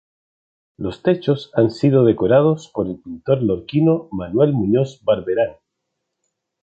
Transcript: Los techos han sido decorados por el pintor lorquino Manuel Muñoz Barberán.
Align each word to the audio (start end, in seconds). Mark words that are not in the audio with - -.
Los 0.77 1.03
techos 1.03 1.51
han 1.53 1.69
sido 1.69 2.03
decorados 2.05 2.69
por 2.69 2.87
el 2.87 2.97
pintor 2.97 3.43
lorquino 3.43 4.09
Manuel 4.11 4.51
Muñoz 4.51 4.99
Barberán. 5.03 5.57